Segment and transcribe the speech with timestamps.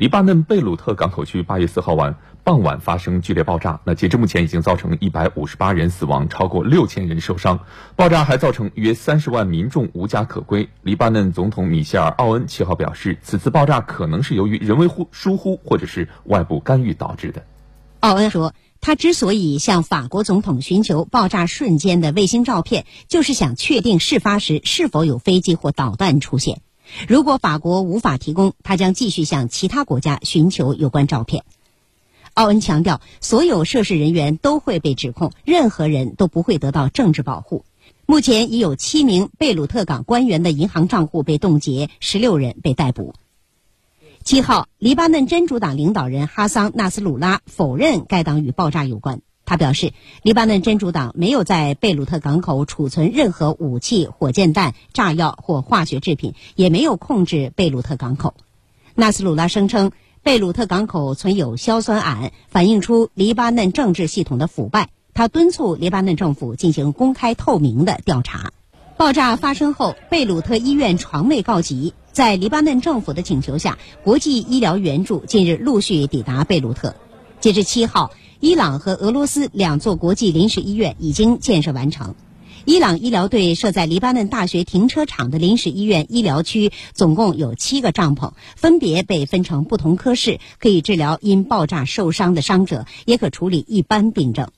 [0.00, 7.60] 黎巴嫩贝鲁特港口区八月四号晚傍晚发生剧烈爆炸，那截至目前已经造成一百五十八人死亡，超过六千人受伤。
[7.96, 10.66] 爆炸还造成约三十万民众无家可归。
[10.80, 17.44] 黎巴嫩总统米歇尔·奥恩七号表示，此次爆炸可能是由于人为忽疏忽或者是外部干预导致的。
[17.98, 26.62] 奥恩说，他之所以向法国总统寻求爆炸瞬间的卫星照片，就是想确定事发时是否有飞机或导弹出现。
[27.08, 31.44] 如果法国无法提供，他将继续向其他国家寻求有关照片。
[32.34, 37.64] 奥恩强调，所有涉事人员都会被指控，任何人都不会得到政治保护。
[38.06, 43.14] 目前已有七名贝鲁特港官员的银行账户被冻结，十六人被逮捕。
[44.22, 49.22] 七号，黎巴嫩真主党领导人哈桑·纳斯鲁拉否认该党与爆炸有关。
[49.50, 58.34] 他表示，黎巴嫩真主党没有在贝鲁特港口储存任何武器、火箭弹、炸药或化学制品，也没有控制贝鲁特港口。
[58.94, 59.90] 纳斯鲁拉声称，
[60.22, 64.88] 贝鲁特港口存有硝酸铵，反映出黎巴嫩政治系统的腐败。
[65.14, 68.52] 他敦促黎巴嫩政府进行公开透明的调查。
[68.96, 71.92] 爆炸发生后，贝鲁特医院床位告急。
[72.12, 76.94] 在黎巴嫩政府的请求下，国际医疗援助近日陆续抵达贝鲁特。
[77.40, 78.12] 截至七号。
[78.40, 82.14] 伊朗和俄罗斯两座国际临时医院已经建设完成。
[82.64, 94.48] 伊朗医疗队设在黎巴嫩大学停车场的临时医院医疗区，总共有七个帐篷，分别被分成不同科室，可以治疗因爆炸受伤的伤者，也可处理一般病症。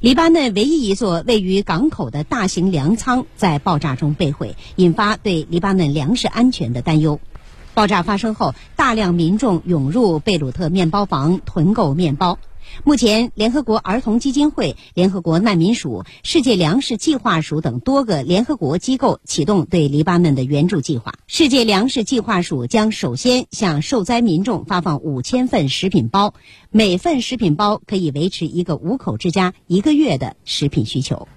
[0.00, 7.18] 黎巴嫩唯一一座位于港口的大型粮仓在爆炸中被毁，引发对黎巴嫩粮食安全的担忧。
[7.74, 12.38] 爆炸发生后，大量民众涌入贝鲁特面包房囤购面包。
[12.84, 21.14] 目前，联合国儿童基金会、联合国难民署、世界粮食计划署等多个联合国机构启动对黎巴嫩的援助计划。
[21.26, 26.34] 世界粮食计划署将首先向受灾民众发放五千份食品包，
[26.70, 31.28] 每份食品包可以维持一个五口之家一个月的食品需求。